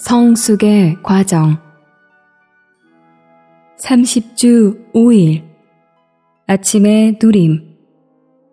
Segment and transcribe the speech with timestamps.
[0.00, 1.56] 성숙의 과정
[3.80, 5.44] 30주 5일
[6.46, 7.76] 아침의 누림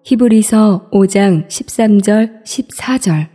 [0.03, 3.27] 히브리서 5장 13절 14절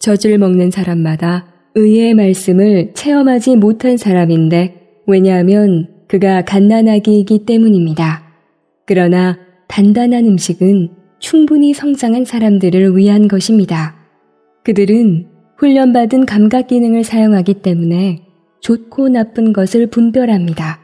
[0.00, 1.46] 젖을 먹는 사람마다
[1.76, 8.24] 의의 말씀을 체험하지 못한 사람인데 왜냐하면 그가 갓난아기이기 때문입니다.
[8.84, 9.38] 그러나
[9.68, 13.96] 단단한 음식은 충분히 성장한 사람들을 위한 것입니다.
[14.64, 18.26] 그들은 훈련받은 감각 기능을 사용하기 때문에
[18.60, 20.80] 좋고 나쁜 것을 분별합니다.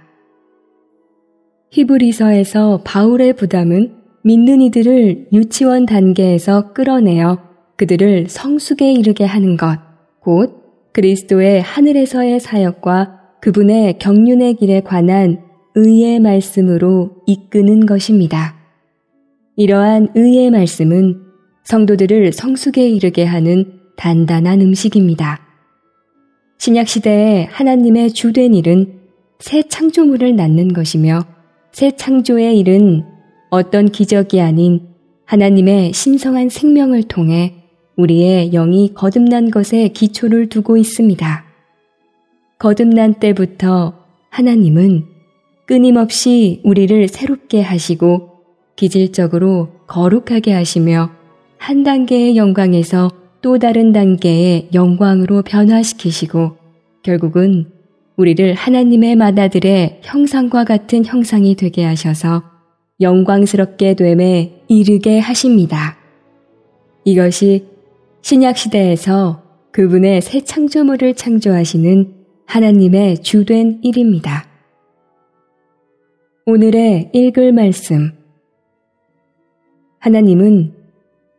[1.70, 7.38] 히브리서에서 바울의 부담은 믿는 이들을 유치원 단계에서 끌어내어
[7.76, 9.78] 그들을 성숙에 이르게 하는 것,
[10.20, 15.40] 곧 그리스도의 하늘에서의 사역과 그분의 경륜의 길에 관한
[15.74, 18.56] 의의 말씀으로 이끄는 것입니다.
[19.56, 21.22] 이러한 의의 말씀은
[21.64, 25.40] 성도들을 성숙에 이르게 하는 단단한 음식입니다.
[26.58, 29.00] 신약시대에 하나님의 주된 일은
[29.38, 31.24] 새 창조물을 낳는 것이며
[31.72, 33.04] 새 창조의 일은
[33.50, 34.88] 어떤 기적이 아닌
[35.24, 37.54] 하나님의 신성한 생명을 통해
[37.96, 41.44] 우리의 영이 거듭난 것에 기초를 두고 있습니다.
[42.58, 43.94] 거듭난 때부터
[44.28, 45.04] 하나님은
[45.66, 48.30] 끊임없이 우리를 새롭게 하시고
[48.76, 51.10] 기질적으로 거룩하게 하시며
[51.58, 53.10] 한 단계의 영광에서
[53.42, 56.56] 또 다른 단계의 영광으로 변화시키시고
[57.02, 57.70] 결국은
[58.16, 62.42] 우리를 하나님의 마다들의 형상과 같은 형상이 되게 하셔서
[63.00, 65.96] 영광스럽게 됨에 이르게 하십니다.
[67.04, 67.66] 이것이
[68.20, 69.42] 신약 시대에서
[69.72, 72.14] 그분의 새 창조물을 창조하시는
[72.44, 74.44] 하나님의 주된 일입니다.
[76.44, 78.12] 오늘의 읽을 말씀.
[80.00, 80.79] 하나님은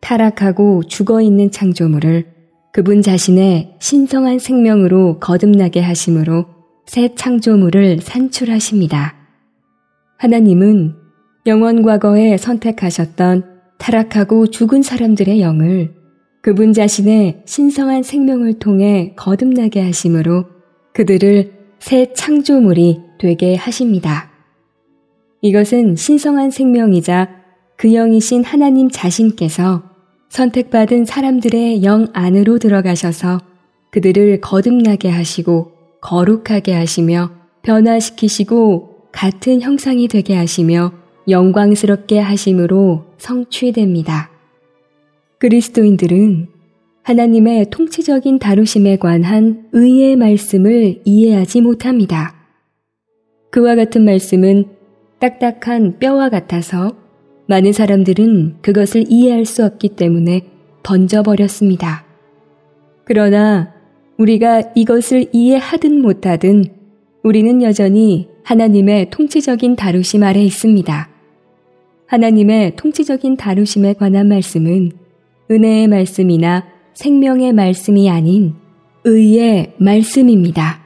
[0.02, 2.26] 타락하고 죽어 있는 창조물을
[2.74, 6.46] 그분 자신의 신성한 생명으로 거듭나게 하심으로
[6.86, 9.16] 새 창조물을 산출하십니다.
[10.18, 10.96] 하나님은
[11.48, 13.44] 영원 과거에 선택하셨던
[13.78, 15.94] 타락하고 죽은 사람들의 영을
[16.42, 20.46] 그분 자신의 신성한 생명을 통해 거듭나게 하심으로
[20.94, 24.32] 그들을 새 창조물이 되게 하십니다.
[25.42, 27.30] 이것은 신성한 생명이자
[27.78, 29.91] 그 영이신 하나님 자신께서
[30.32, 33.42] 선택받은 사람들의 영 안으로 들어가셔서
[33.90, 37.32] 그들을 거듭나게 하시고 거룩하게 하시며
[37.64, 40.94] 변화시키시고 같은 형상이 되게 하시며
[41.28, 44.32] 영광스럽게 하심으로 성취됩니다.
[45.40, 46.48] 그리스도인들은
[47.04, 52.36] 하나님의 통치적인 다루심에 관한 의의 말씀을 이해하지 못합니다.
[53.52, 54.64] 그와 같은 말씀은
[55.20, 57.01] 딱딱한 뼈와 같아서
[57.52, 60.44] 많은 사람들은 그것을 이해할 수 없기 때문에
[60.84, 62.06] 던져버렸습니다.
[63.04, 63.74] 그러나
[64.18, 66.64] 우리가 이것을 이해하든 못하든
[67.24, 71.10] 우리는 여전히 하나님의 통치적인 다루심 아래 있습니다.
[72.06, 74.94] 하나님의 통치적인 다루심에 관한 말씀은
[75.52, 78.54] 은혜의 말씀이나 생명의 말씀이 아닌
[79.04, 80.84] 의의 말씀입니다.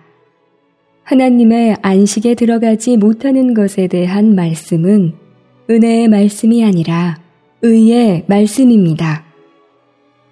[1.03, 5.24] 하나님의 안식에 들어가지 못하는 것에 대한 말씀은
[5.67, 7.19] 은혜의 말씀이 아니라
[7.63, 9.25] 의의 말씀입니다.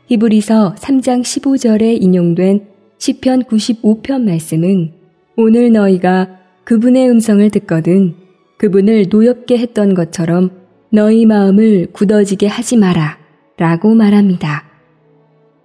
[0.05, 2.67] 히브리서 3장 15절에 인용된
[2.99, 4.93] 시편 95편 말씀은
[5.35, 8.13] 오늘 너희가 그분의 음성을 듣거든
[8.57, 10.51] 그분을 노엽게 했던 것처럼
[10.91, 13.17] 너희 마음을 굳어지게 하지 마라
[13.57, 14.65] 라고 말합니다.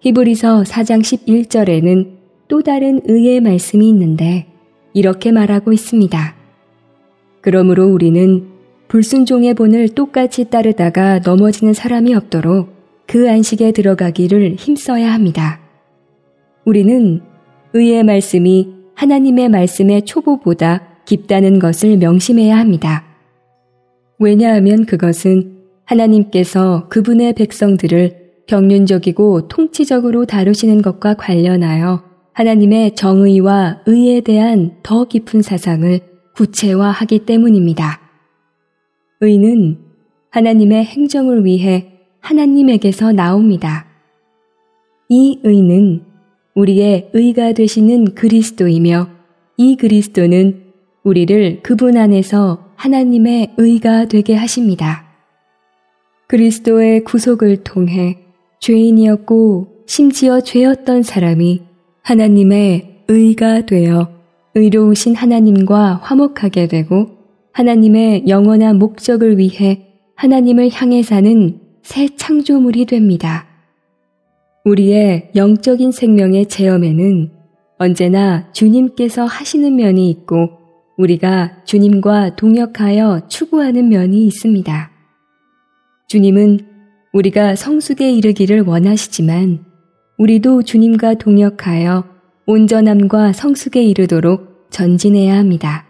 [0.01, 2.17] 히브리서 4장 11절에는
[2.49, 4.47] 또 다른 의의 말씀이 있는데
[4.95, 6.35] 이렇게 말하고 있습니다.
[7.43, 8.58] 그러므로 우리는
[8.89, 12.71] 불순종의 본을 똑같이 따르다가 넘어지는 사람이 없도록
[13.07, 15.61] 그 안식에 들어가기를 힘써야 합니다.
[16.65, 17.21] 우리는
[17.75, 23.05] 의의 말씀이 하나님의 말씀의 초보보다 깊다는 것을 명심해야 합니다.
[24.19, 32.03] 왜냐하면 그것은 하나님께서 그분의 백성들을 경륜적이고 통치적으로 다루시는 것과 관련하여
[32.33, 36.01] 하나님의 정의와 의에 대한 더 깊은 사상을
[36.35, 38.08] 구체화하기 때문입니다.
[39.21, 39.79] 의는
[40.31, 43.87] 하나님의 행정을 위해 하나님에게서 나옵니다.
[45.09, 46.03] 이 의는
[46.55, 49.09] 우리의 의가 되시는 그리스도이며
[49.57, 50.63] 이 그리스도는
[51.03, 55.05] 우리를 그분 안에서 하나님의 의가 되게 하십니다.
[56.29, 58.19] 그리스도의 구속을 통해
[58.61, 61.63] 죄인이었고 심지어 죄였던 사람이
[62.03, 64.13] 하나님의 의가 되어
[64.55, 67.18] 의로우신 하나님과 화목하게 되고
[67.59, 69.85] 하나님의 영원한 목적을 위해
[70.15, 73.49] 하나님을 향해 사는 새 창조물이 됩니다.
[74.65, 77.33] 우리의 영적인 생명의 체험에는
[77.79, 80.51] 언제나 주님께서 하시는 면이 있고
[80.99, 84.91] 우리가 주님과 동역하여 추구하는 면이 있습니다.
[86.07, 86.61] 주님은
[87.13, 89.65] 우리가 성숙에 이르기를 원하시지만
[90.17, 92.05] 우리도 주님과 동역하여
[92.47, 95.88] 온전함과 성숙에 이르도록 전진해야 합니다.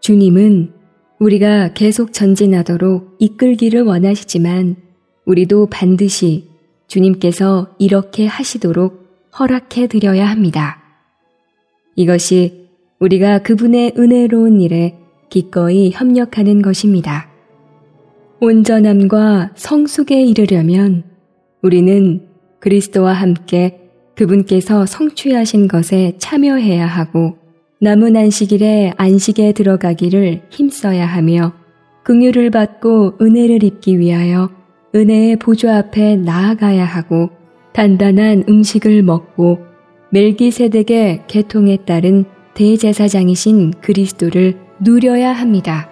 [0.00, 0.72] 주님은
[1.18, 4.76] 우리가 계속 전진하도록 이끌기를 원하시지만
[5.26, 6.48] 우리도 반드시
[6.88, 10.82] 주님께서 이렇게 하시도록 허락해 드려야 합니다.
[11.96, 12.68] 이것이
[12.98, 14.98] 우리가 그분의 은혜로운 일에
[15.28, 17.28] 기꺼이 협력하는 것입니다.
[18.40, 21.04] 온전함과 성숙에 이르려면
[21.62, 22.26] 우리는
[22.58, 23.78] 그리스도와 함께
[24.16, 27.36] 그분께서 성취하신 것에 참여해야 하고
[27.82, 31.54] 남은 안식일에 안식에 들어가기를 힘써야 하며
[32.04, 34.50] 긍휼을 받고 은혜를 입기 위하여
[34.94, 37.30] 은혜의 보좌 앞에 나아가야 하고
[37.72, 39.60] 단단한 음식을 먹고
[40.10, 45.89] 멜기세덱의 계통에 따른 대제사장이신 그리스도를 누려야 합니다.